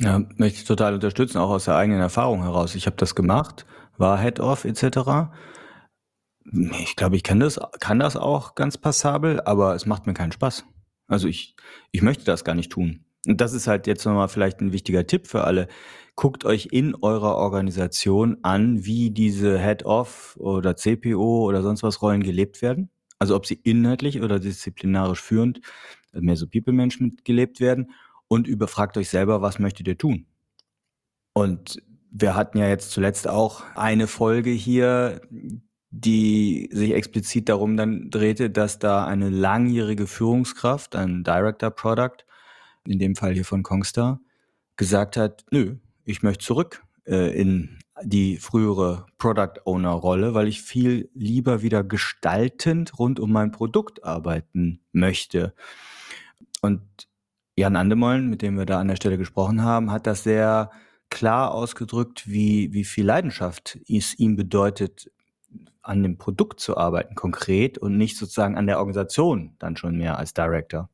[0.00, 2.74] Ja, möchte ich total unterstützen, auch aus der eigenen Erfahrung heraus.
[2.74, 5.32] Ich habe das gemacht, war Head-Off etc.
[6.80, 10.32] Ich glaube, ich kann das, kann das auch ganz passabel, aber es macht mir keinen
[10.32, 10.64] Spaß.
[11.08, 11.56] Also ich,
[11.90, 13.04] ich möchte das gar nicht tun.
[13.26, 15.66] Und das ist halt jetzt nochmal vielleicht ein wichtiger Tipp für alle.
[16.14, 22.22] Guckt euch in eurer Organisation an, wie diese Head-Off oder CPO oder sonst was Rollen
[22.22, 22.90] gelebt werden.
[23.18, 25.60] Also ob sie inhaltlich oder disziplinarisch führend,
[26.12, 27.90] mehr so People-Management gelebt werden
[28.28, 30.26] und überfragt euch selber, was möchtet ihr tun?
[31.32, 35.20] Und wir hatten ja jetzt zuletzt auch eine Folge hier,
[35.90, 42.24] die sich explizit darum dann drehte, dass da eine langjährige Führungskraft, ein Director Product,
[42.86, 44.20] in dem Fall hier von Kongstar,
[44.76, 50.62] gesagt hat, nö, ich möchte zurück äh, in die frühere Product Owner Rolle, weil ich
[50.62, 55.54] viel lieber wieder gestaltend rund um mein Produkt arbeiten möchte.
[56.60, 57.07] Und
[57.58, 60.70] Jan Andemollen, mit dem wir da an der Stelle gesprochen haben, hat das sehr
[61.10, 65.10] klar ausgedrückt, wie, wie viel Leidenschaft es ihm bedeutet,
[65.82, 70.18] an dem Produkt zu arbeiten, konkret und nicht sozusagen an der Organisation dann schon mehr
[70.18, 70.88] als Director.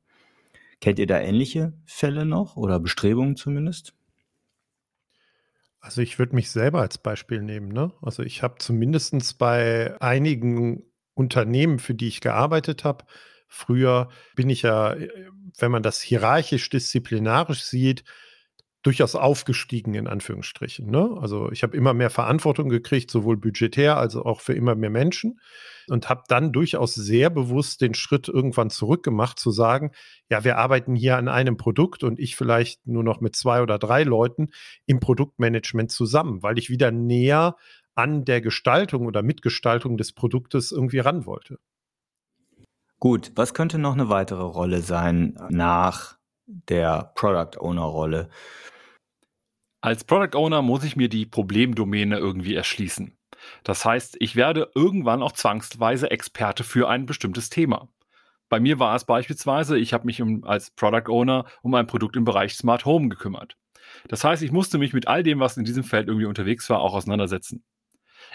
[0.81, 3.93] Kennt ihr da ähnliche Fälle noch oder Bestrebungen zumindest?
[5.81, 7.69] Also ich würde mich selber als Beispiel nehmen.
[7.69, 7.93] Ne?
[8.01, 13.05] Also ich habe zumindest bei einigen Unternehmen, für die ich gearbeitet habe,
[13.55, 14.97] früher bin ich ja,
[15.59, 18.05] wenn man das hierarchisch disziplinarisch sieht,
[18.85, 20.91] durchaus aufgestiegen, in Anführungsstrichen.
[20.91, 21.17] Ne?
[21.19, 25.41] Also ich habe immer mehr Verantwortung gekriegt, sowohl budgetär als auch für immer mehr Menschen
[25.89, 29.93] und habe dann durchaus sehr bewusst den Schritt irgendwann zurückgemacht, zu sagen,
[30.29, 33.79] ja, wir arbeiten hier an einem Produkt und ich vielleicht nur noch mit zwei oder
[33.79, 34.51] drei Leuten
[34.85, 37.57] im Produktmanagement zusammen, weil ich wieder näher
[37.95, 41.59] an der Gestaltung oder Mitgestaltung des Produktes irgendwie ran wollte.
[43.01, 48.29] Gut, was könnte noch eine weitere Rolle sein nach der Product Owner Rolle?
[49.81, 53.19] Als Product Owner muss ich mir die Problemdomäne irgendwie erschließen.
[53.63, 57.89] Das heißt, ich werde irgendwann auch zwangsweise Experte für ein bestimmtes Thema.
[58.49, 62.17] Bei mir war es beispielsweise, ich habe mich um, als Product Owner um ein Produkt
[62.17, 63.57] im Bereich Smart Home gekümmert.
[64.09, 66.81] Das heißt, ich musste mich mit all dem, was in diesem Feld irgendwie unterwegs war,
[66.81, 67.65] auch auseinandersetzen.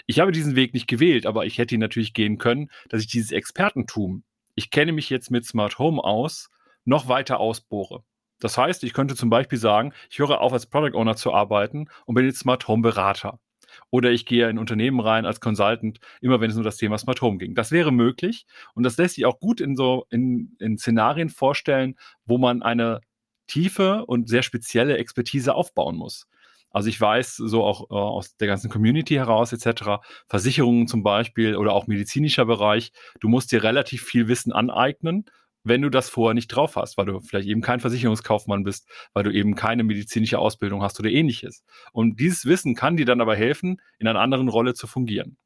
[0.06, 3.08] Ich habe diesen Weg nicht gewählt, aber ich hätte ihn natürlich gehen können, dass ich
[3.08, 4.24] dieses Expertentum,
[4.60, 6.50] ich kenne mich jetzt mit Smart Home aus,
[6.84, 8.04] noch weiter ausbohre.
[8.40, 11.88] Das heißt, ich könnte zum Beispiel sagen, ich höre auf, als Product Owner zu arbeiten
[12.04, 13.40] und bin jetzt Smart Home Berater.
[13.88, 17.22] Oder ich gehe in Unternehmen rein als Consultant, immer wenn es um das Thema Smart
[17.22, 17.54] Home ging.
[17.54, 18.44] Das wäre möglich
[18.74, 21.96] und das lässt sich auch gut in so in, in Szenarien vorstellen,
[22.26, 23.00] wo man eine
[23.46, 26.28] tiefe und sehr spezielle Expertise aufbauen muss.
[26.70, 31.56] Also ich weiß so auch äh, aus der ganzen Community heraus etc., Versicherungen zum Beispiel
[31.56, 35.24] oder auch medizinischer Bereich, du musst dir relativ viel Wissen aneignen
[35.64, 39.24] wenn du das vorher nicht drauf hast, weil du vielleicht eben kein Versicherungskaufmann bist, weil
[39.24, 41.64] du eben keine medizinische Ausbildung hast oder ähnliches.
[41.92, 45.36] Und dieses Wissen kann dir dann aber helfen, in einer anderen Rolle zu fungieren.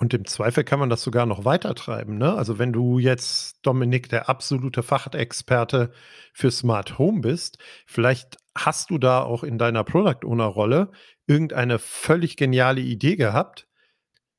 [0.00, 2.16] Und im Zweifel kann man das sogar noch weiter treiben.
[2.16, 2.34] Ne?
[2.34, 5.92] Also wenn du jetzt, Dominik, der absolute Fachexperte
[6.32, 10.90] für Smart Home bist, vielleicht hast du da auch in deiner Product Owner Rolle
[11.26, 13.68] irgendeine völlig geniale Idee gehabt,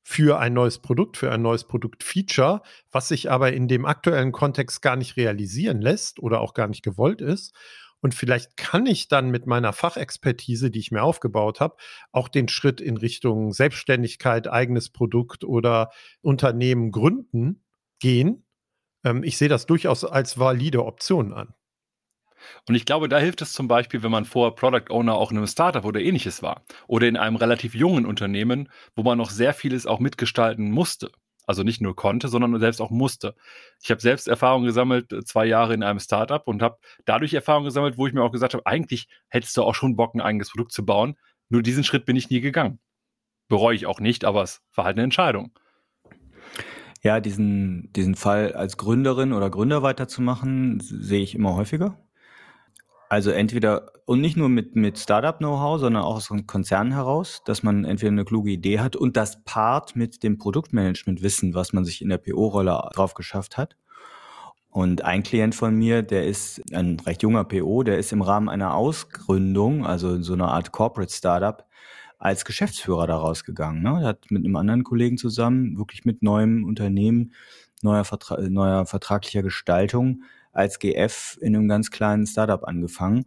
[0.02, 4.82] für ein neues Produkt, für ein neues Produktfeature, was sich aber in dem aktuellen Kontext
[4.82, 7.54] gar nicht realisieren lässt oder auch gar nicht gewollt ist.
[8.02, 11.76] Und vielleicht kann ich dann mit meiner Fachexpertise, die ich mir aufgebaut habe,
[12.10, 17.64] auch den Schritt in Richtung Selbstständigkeit, eigenes Produkt oder Unternehmen gründen
[18.00, 18.44] gehen.
[19.04, 21.54] Ähm, ich sehe das durchaus als valide Option an.
[22.68, 25.38] Und ich glaube, da hilft es zum Beispiel, wenn man vorher Product Owner auch in
[25.38, 26.64] einem Startup oder ähnliches war.
[26.88, 31.12] Oder in einem relativ jungen Unternehmen, wo man noch sehr vieles auch mitgestalten musste.
[31.46, 33.34] Also nicht nur konnte, sondern selbst auch musste.
[33.82, 37.64] Ich habe selbst Erfahrung gesammelt, äh, zwei Jahre in einem Startup und habe dadurch Erfahrung
[37.64, 40.50] gesammelt, wo ich mir auch gesagt habe, eigentlich hättest du auch schon Bock, ein eigenes
[40.50, 41.16] Produkt zu bauen.
[41.48, 42.78] Nur diesen Schritt bin ich nie gegangen.
[43.48, 45.52] Bereue ich auch nicht, aber es war halt eine Entscheidung.
[47.02, 51.98] Ja, diesen, diesen Fall als Gründerin oder Gründer weiterzumachen, sehe ich immer häufiger.
[53.12, 57.62] Also entweder, und nicht nur mit, mit Startup-Know-how, sondern auch aus einem Konzern heraus, dass
[57.62, 62.00] man entweder eine kluge Idee hat und das Part mit dem Produktmanagement-Wissen, was man sich
[62.00, 63.76] in der PO-Rolle drauf geschafft hat.
[64.70, 68.48] Und ein Klient von mir, der ist ein recht junger PO, der ist im Rahmen
[68.48, 71.66] einer Ausgründung, also so einer Art Corporate Startup,
[72.18, 73.82] als Geschäftsführer daraus gegangen.
[73.82, 74.00] Ne?
[74.00, 77.34] Er hat mit einem anderen Kollegen zusammen, wirklich mit neuem Unternehmen,
[77.82, 80.22] neuer, Vertra neuer vertraglicher Gestaltung,
[80.52, 83.24] als GF in einem ganz kleinen Startup angefangen.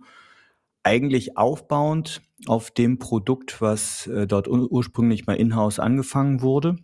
[0.84, 6.78] Eigentlich aufbauend auf dem Produkt, was äh, dort ursprünglich mal in-house angefangen wurde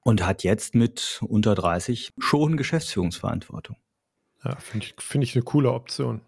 [0.00, 3.76] und hat jetzt mit unter 30 schon Geschäftsführungsverantwortung.
[4.44, 6.22] Ja, finde ich, find ich eine coole Option.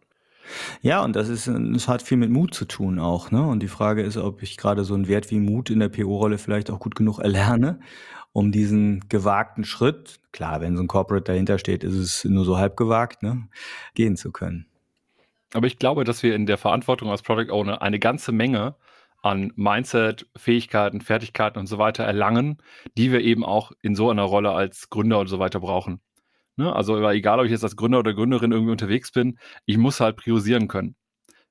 [0.83, 3.47] Ja, und das ist, es hat viel mit Mut zu tun auch, ne?
[3.47, 6.39] Und die Frage ist, ob ich gerade so einen Wert wie Mut in der PO-Rolle
[6.39, 7.81] vielleicht auch gut genug erlerne,
[8.33, 12.59] um diesen gewagten Schritt, klar, wenn so ein Corporate dahinter steht, ist es nur so
[12.59, 13.49] halb gewagt, ne,
[13.95, 14.67] gehen zu können.
[15.53, 18.77] Aber ich glaube, dass wir in der Verantwortung als Product Owner eine ganze Menge
[19.23, 22.59] an Mindset, Fähigkeiten, Fertigkeiten und so weiter erlangen,
[22.97, 26.01] die wir eben auch in so einer Rolle als Gründer und so weiter brauchen.
[26.61, 26.77] Ne?
[26.77, 30.17] Also egal, ob ich jetzt als Gründer oder Gründerin irgendwie unterwegs bin, ich muss halt
[30.17, 30.95] priorisieren können.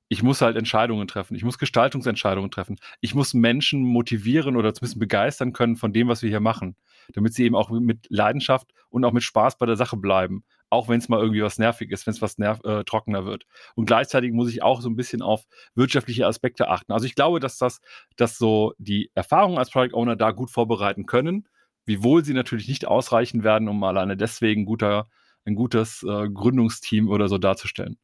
[0.08, 1.34] Ich muss halt Entscheidungen treffen.
[1.36, 2.78] Ich muss Gestaltungsentscheidungen treffen.
[3.02, 6.76] Ich muss Menschen motivieren oder zumindest begeistern können von dem, was wir hier machen,
[7.14, 10.88] damit sie eben auch mit Leidenschaft und auch mit Spaß bei der Sache bleiben auch
[10.88, 13.46] wenn es mal irgendwie was nervig ist, wenn es was nerv äh, trockener wird.
[13.76, 15.46] Und gleichzeitig muss ich auch so ein bisschen auf
[15.76, 16.92] wirtschaftliche Aspekte achten.
[16.92, 17.82] Also ich glaube, dass das,
[18.18, 21.48] dass so die Erfahrungen als Product Owner da gut vorbereiten können,
[21.90, 25.10] wiewohl sie natürlich nicht ausreichen werden, um alleine deswegen guter,
[25.44, 27.98] ein gutes äh, Gründungsteam oder so darzustellen.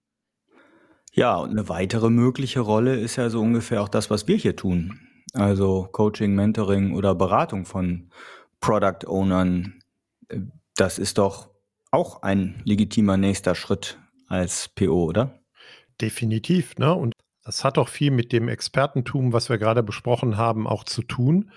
[1.13, 4.55] Ja, und eine weitere mögliche Rolle ist ja so ungefähr auch das, was wir hier
[4.55, 4.99] tun.
[5.33, 8.09] Also Coaching, Mentoring oder Beratung von
[8.59, 9.79] Product Ownern.
[10.29, 10.39] Äh,
[10.75, 11.51] das ist doch
[11.91, 15.39] auch ein legitimer nächster Schritt als PO, oder?
[16.01, 16.93] Definitiv, ne?
[16.93, 21.03] Und das hat auch viel mit dem Expertentum, was wir gerade besprochen haben, auch zu
[21.03, 21.51] tun.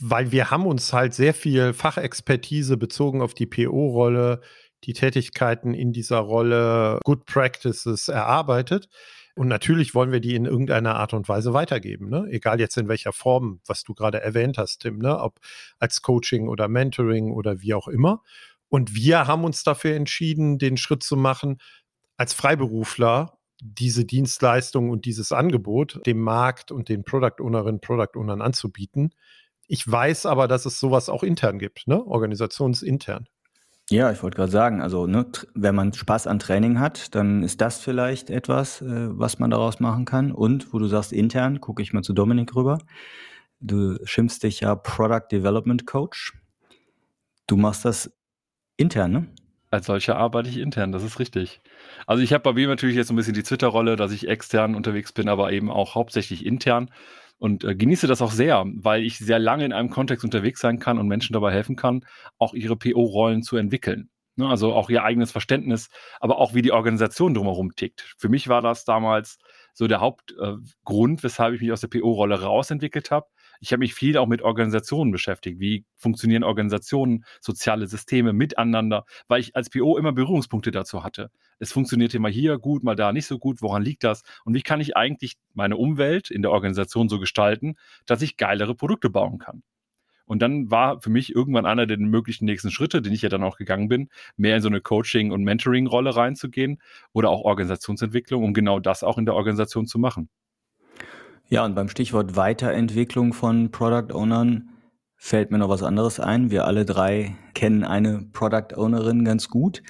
[0.00, 4.40] Weil wir haben uns halt sehr viel Fachexpertise bezogen auf die PO-Rolle,
[4.84, 8.88] die Tätigkeiten in dieser Rolle, Good Practices erarbeitet.
[9.36, 12.26] Und natürlich wollen wir die in irgendeiner Art und Weise weitergeben, ne?
[12.30, 15.18] egal jetzt in welcher Form, was du gerade erwähnt hast, Tim, ne?
[15.18, 15.40] ob
[15.80, 18.22] als Coaching oder Mentoring oder wie auch immer.
[18.68, 21.58] Und wir haben uns dafür entschieden, den Schritt zu machen,
[22.16, 28.40] als Freiberufler diese Dienstleistung und dieses Angebot dem Markt und den Product Ownerinnen, Product Ownern
[28.40, 29.14] anzubieten.
[29.66, 32.04] Ich weiß aber, dass es sowas auch intern gibt, ne?
[32.04, 33.26] organisationsintern.
[33.90, 37.60] Ja, ich wollte gerade sagen, also ne, wenn man Spaß an Training hat, dann ist
[37.60, 40.32] das vielleicht etwas, äh, was man daraus machen kann.
[40.32, 42.78] Und wo du sagst intern, gucke ich mal zu Dominik rüber.
[43.60, 46.32] Du schimpfst dich ja Product Development Coach.
[47.46, 48.10] Du machst das
[48.78, 49.26] Intern, ne?
[49.70, 51.60] Als solcher arbeite ich intern, das ist richtig.
[52.06, 55.12] Also ich habe bei mir natürlich jetzt ein bisschen die Twitter-Rolle, dass ich extern unterwegs
[55.12, 56.90] bin, aber eben auch hauptsächlich intern
[57.38, 60.78] und äh, genieße das auch sehr, weil ich sehr lange in einem Kontext unterwegs sein
[60.78, 62.04] kann und Menschen dabei helfen kann,
[62.38, 64.08] auch ihre PO-Rollen zu entwickeln.
[64.36, 64.48] Ne?
[64.48, 65.88] Also auch ihr eigenes Verständnis,
[66.20, 68.14] aber auch wie die Organisation drumherum tickt.
[68.18, 69.38] Für mich war das damals
[69.72, 73.26] so der Hauptgrund, äh, weshalb ich mich aus der PO-Rolle rausentwickelt habe,
[73.64, 75.58] ich habe mich viel auch mit Organisationen beschäftigt.
[75.58, 81.30] Wie funktionieren Organisationen, soziale Systeme miteinander, weil ich als PO immer Berührungspunkte dazu hatte.
[81.58, 83.62] Es funktionierte mal hier gut, mal da nicht so gut.
[83.62, 84.22] Woran liegt das?
[84.44, 88.74] Und wie kann ich eigentlich meine Umwelt in der Organisation so gestalten, dass ich geilere
[88.74, 89.62] Produkte bauen kann?
[90.26, 93.42] Und dann war für mich irgendwann einer der möglichen nächsten Schritte, den ich ja dann
[93.42, 96.82] auch gegangen bin, mehr in so eine Coaching- und Mentoring-Rolle reinzugehen
[97.14, 100.28] oder auch Organisationsentwicklung, um genau das auch in der Organisation zu machen.
[101.48, 104.70] Ja, und beim Stichwort Weiterentwicklung von Product Ownern
[105.16, 106.50] fällt mir noch was anderes ein.
[106.50, 109.82] Wir alle drei kennen eine Product Ownerin ganz gut,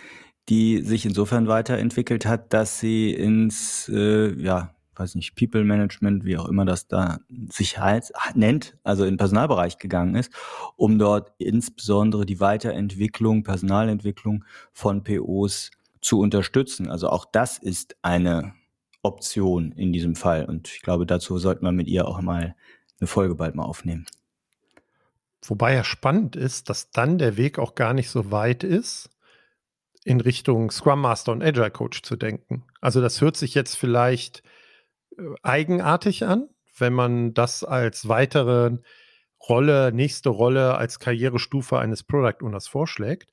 [0.48, 6.36] die sich insofern weiterentwickelt hat, dass sie ins, äh, ja, weiß nicht, People Management, wie
[6.36, 7.18] auch immer das da
[7.50, 10.32] sich halt nennt, also in Personalbereich gegangen ist,
[10.76, 16.90] um dort insbesondere die Weiterentwicklung, Personalentwicklung von POs zu unterstützen.
[16.90, 18.54] Also auch das ist eine
[19.04, 20.44] Option in diesem Fall.
[20.44, 22.56] Und ich glaube, dazu sollten wir mit ihr auch mal
[23.00, 24.06] eine Folge bald mal aufnehmen.
[25.46, 29.10] Wobei ja spannend ist, dass dann der Weg auch gar nicht so weit ist,
[30.04, 32.64] in Richtung Scrum Master und Agile Coach zu denken.
[32.80, 34.42] Also das hört sich jetzt vielleicht
[35.18, 38.78] äh, eigenartig an, wenn man das als weitere
[39.48, 43.32] Rolle, nächste Rolle als Karrierestufe eines Product Owners vorschlägt.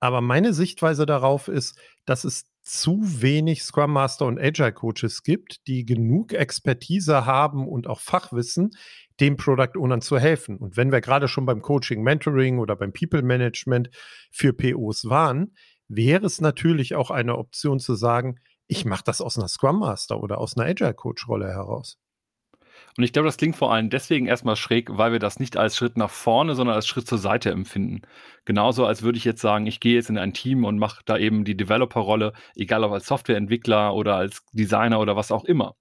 [0.00, 5.66] Aber meine Sichtweise darauf ist, dass es zu wenig Scrum Master und Agile Coaches gibt,
[5.68, 8.70] die genug Expertise haben und auch Fachwissen,
[9.20, 10.58] dem Product Ownern zu helfen.
[10.58, 13.90] Und wenn wir gerade schon beim Coaching, Mentoring oder beim People Management
[14.32, 15.54] für POs waren,
[15.86, 20.20] wäre es natürlich auch eine Option zu sagen, ich mache das aus einer Scrum Master
[20.20, 21.98] oder aus einer Agile Coach Rolle heraus.
[22.96, 25.76] Und ich glaube, das klingt vor allem deswegen erstmal schräg, weil wir das nicht als
[25.76, 28.02] Schritt nach vorne, sondern als Schritt zur Seite empfinden.
[28.46, 31.18] Genauso als würde ich jetzt sagen, ich gehe jetzt in ein Team und mache da
[31.18, 35.76] eben die Developer-Rolle, egal ob als Softwareentwickler oder als Designer oder was auch immer.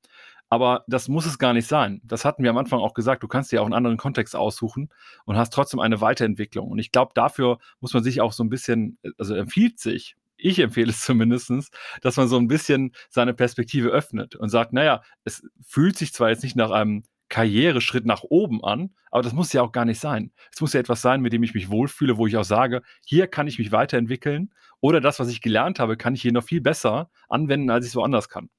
[0.50, 2.02] Aber das muss es gar nicht sein.
[2.04, 3.24] Das hatten wir am Anfang auch gesagt.
[3.24, 4.90] Du kannst dir auch einen anderen Kontext aussuchen
[5.26, 6.70] und hast trotzdem eine Weiterentwicklung.
[6.70, 10.60] Und ich glaube, dafür muss man sich auch so ein bisschen, also empfiehlt sich, ich
[10.60, 15.44] empfehle es zumindestens, dass man so ein bisschen seine Perspektive öffnet und sagt, naja, es
[15.66, 19.64] fühlt sich zwar jetzt nicht nach einem Karriereschritt nach oben an, aber das muss ja
[19.64, 20.32] auch gar nicht sein.
[20.54, 23.26] Es muss ja etwas sein, mit dem ich mich wohlfühle, wo ich auch sage, hier
[23.28, 26.62] kann ich mich weiterentwickeln oder das, was ich gelernt habe, kann ich hier noch viel
[26.62, 28.50] besser anwenden, als ich es woanders kann.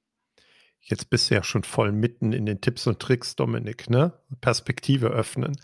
[0.81, 4.13] Jetzt bist du ja schon voll mitten in den Tipps und Tricks, Dominik, ne?
[4.41, 5.57] Perspektive öffnen.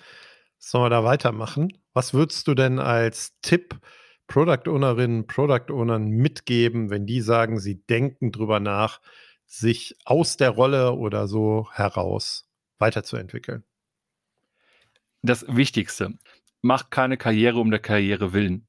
[0.58, 1.74] Sollen wir da weitermachen?
[1.94, 3.80] Was würdest du denn als Tipp
[4.28, 9.02] Product Ownerinnen, Product Ownern mitgeben, wenn die sagen, sie denken drüber nach,
[9.46, 13.64] sich aus der Rolle oder so heraus weiterzuentwickeln?
[15.22, 16.18] Das Wichtigste,
[16.62, 18.68] mach keine Karriere um der Karriere willen.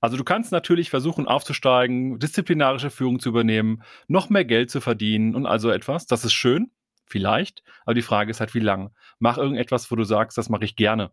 [0.00, 5.34] Also du kannst natürlich versuchen aufzusteigen, disziplinarische Führung zu übernehmen, noch mehr Geld zu verdienen
[5.34, 6.06] und also etwas.
[6.06, 6.70] Das ist schön,
[7.06, 8.90] vielleicht, aber die Frage ist halt, wie lang.
[9.18, 11.10] Mach irgendetwas, wo du sagst, das mache ich gerne.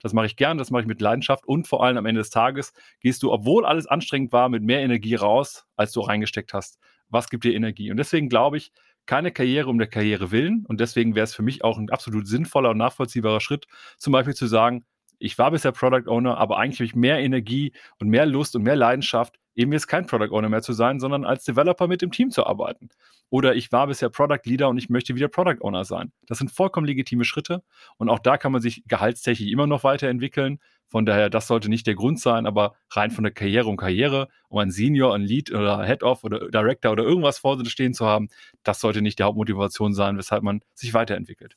[0.00, 2.30] Das mache ich gerne, das mache ich mit Leidenschaft und vor allem am Ende des
[2.30, 6.78] Tages gehst du, obwohl alles anstrengend war, mit mehr Energie raus, als du reingesteckt hast.
[7.08, 7.90] Was gibt dir Energie?
[7.90, 8.72] Und deswegen glaube ich,
[9.06, 10.64] keine Karriere um der Karriere willen.
[10.66, 13.66] Und deswegen wäre es für mich auch ein absolut sinnvoller und nachvollziehbarer Schritt,
[13.98, 14.84] zum Beispiel zu sagen,
[15.18, 18.62] ich war bisher Product Owner, aber eigentlich habe ich mehr Energie und mehr Lust und
[18.62, 22.10] mehr Leidenschaft, eben jetzt kein Product Owner mehr zu sein, sondern als Developer mit dem
[22.10, 22.88] Team zu arbeiten.
[23.28, 26.12] Oder ich war bisher Product Leader und ich möchte wieder Product Owner sein.
[26.26, 27.62] Das sind vollkommen legitime Schritte
[27.96, 30.58] und auch da kann man sich gehaltstechnisch immer noch weiterentwickeln.
[30.88, 34.28] Von daher, das sollte nicht der Grund sein, aber rein von der Karriere um Karriere,
[34.48, 38.06] um ein Senior, ein Lead oder Head-Off oder Director oder irgendwas vor sich stehen zu
[38.06, 38.28] haben,
[38.64, 41.56] das sollte nicht die Hauptmotivation sein, weshalb man sich weiterentwickelt.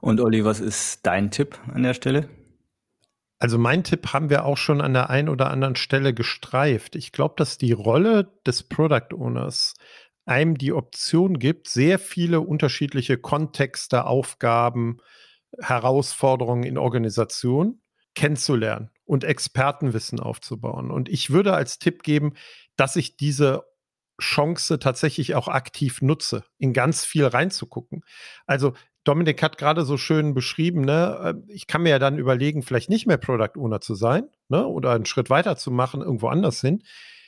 [0.00, 2.28] Und Olli, was ist dein Tipp an der Stelle?
[3.38, 6.96] Also mein Tipp haben wir auch schon an der einen oder anderen Stelle gestreift.
[6.96, 9.74] Ich glaube, dass die Rolle des Product Owners
[10.26, 14.98] einem die Option gibt, sehr viele unterschiedliche Kontexte, Aufgaben,
[15.58, 17.80] Herausforderungen in Organisationen
[18.14, 20.90] kennenzulernen und Expertenwissen aufzubauen.
[20.90, 22.34] Und ich würde als Tipp geben,
[22.76, 23.64] dass ich diese
[24.20, 28.02] Chance tatsächlich auch aktiv nutze, in ganz viel reinzugucken.
[28.46, 28.74] Also
[29.08, 32.90] Dominik hat gerade so schön beschrieben, ne, äh, ich kann mir ja dann überlegen, vielleicht
[32.90, 36.60] nicht mehr Product Owner zu sein, ne, oder einen Schritt weiter zu machen, irgendwo anders
[36.60, 36.82] hin.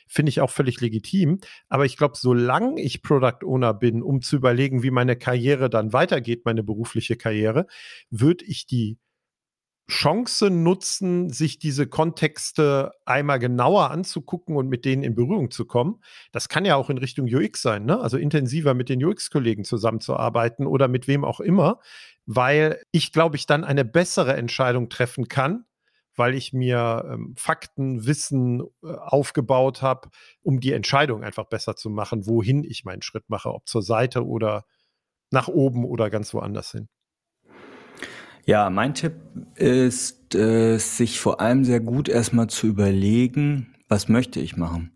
[0.07, 1.39] Finde ich auch völlig legitim.
[1.69, 5.91] Aber ich glaube, solange ich Product Owner bin, um zu überlegen, wie meine Karriere dann
[5.91, 7.65] weitergeht, meine berufliche Karriere,
[8.11, 8.99] würde ich die
[9.91, 16.01] Chance nutzen, sich diese Kontexte einmal genauer anzugucken und mit denen in Berührung zu kommen.
[16.31, 17.99] Das kann ja auch in Richtung UX sein, ne?
[17.99, 21.81] also intensiver mit den UX-Kollegen zusammenzuarbeiten oder mit wem auch immer,
[22.25, 25.65] weil ich, glaube ich, dann eine bessere Entscheidung treffen kann,
[26.15, 30.09] weil ich mir ähm, Fakten, Wissen äh, aufgebaut habe,
[30.41, 34.25] um die Entscheidung einfach besser zu machen, wohin ich meinen Schritt mache, ob zur Seite
[34.25, 34.65] oder
[35.31, 36.87] nach oben oder ganz woanders hin.
[38.45, 39.13] Ja, mein Tipp
[39.55, 44.91] ist, äh, sich vor allem sehr gut erstmal zu überlegen, was möchte ich machen.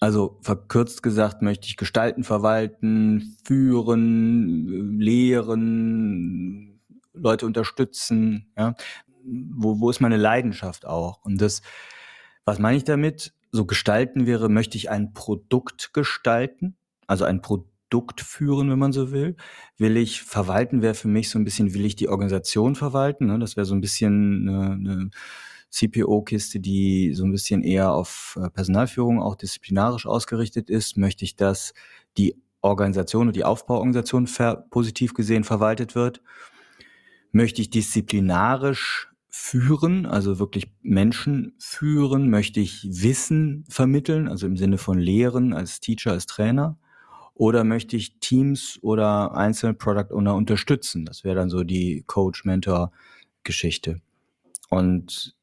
[0.00, 6.80] Also verkürzt gesagt möchte ich gestalten, verwalten, führen, lehren,
[7.14, 8.52] Leute unterstützen.
[8.56, 8.74] Ja?
[9.24, 11.24] Wo, wo ist meine Leidenschaft auch?
[11.24, 11.62] Und das,
[12.44, 13.32] was meine ich damit?
[13.50, 18.92] So gestalten wäre, möchte ich ein Produkt gestalten, also ein Produkt Produkt führen, wenn man
[18.92, 19.36] so will.
[19.78, 23.26] Will ich verwalten, wäre für mich so ein bisschen, will ich die Organisation verwalten.
[23.26, 23.38] Ne?
[23.38, 25.10] Das wäre so ein bisschen eine, eine
[25.70, 30.96] CPO-Kiste, die so ein bisschen eher auf äh, Personalführung auch disziplinarisch ausgerichtet ist.
[30.96, 31.72] Möchte ich, dass
[32.16, 34.28] die Organisation und die Aufbauorganisation
[34.70, 36.20] positiv gesehen verwaltet wird?
[37.30, 42.30] Möchte ich disziplinarisch führen, also wirklich Menschen führen?
[42.30, 46.78] Möchte ich Wissen vermitteln, also im Sinne von Lehren als Teacher, als Trainer?
[47.34, 51.04] Oder möchte ich Teams oder einzelne Product Owner unterstützen?
[51.04, 54.00] Das wäre dann so die Coach-Mentor-Geschichte.
[54.70, 55.36] Und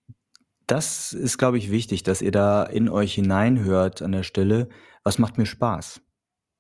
[0.68, 4.70] das ist, glaube ich, wichtig, dass ihr da in euch hineinhört an der Stelle,
[5.04, 6.02] was macht mir Spaß?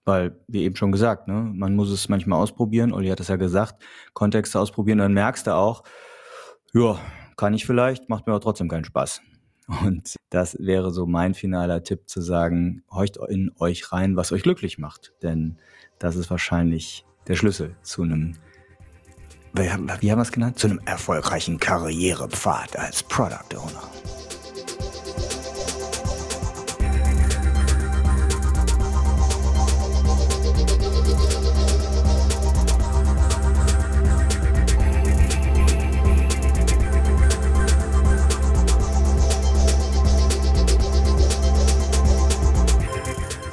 [0.03, 2.91] Weil, wie eben schon gesagt, ne, man muss es manchmal ausprobieren.
[2.91, 3.81] Olli hat es ja gesagt,
[4.13, 5.83] Kontexte ausprobieren, dann merkst du auch,
[6.73, 6.99] ja,
[7.37, 9.21] kann ich vielleicht, macht mir aber trotzdem keinen Spaß.
[9.79, 14.43] Und das wäre so mein finaler Tipp zu sagen, horcht in euch rein, was euch
[14.43, 15.13] glücklich macht.
[15.23, 15.57] Denn
[15.97, 18.35] das ist wahrscheinlich der Schlüssel zu einem,
[19.53, 20.59] wie haben wir es genannt?
[20.59, 23.89] Zu einem erfolgreichen Karrierepfad als Product Owner.